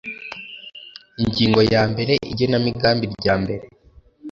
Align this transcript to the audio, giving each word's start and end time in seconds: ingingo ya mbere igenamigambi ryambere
ingingo 1.21 1.59
ya 1.73 1.81
mbere 1.91 2.13
igenamigambi 2.31 3.05
ryambere 3.13 3.65